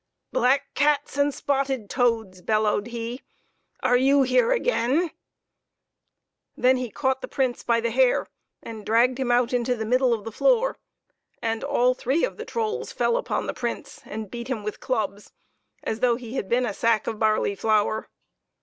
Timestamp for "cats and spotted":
0.73-1.87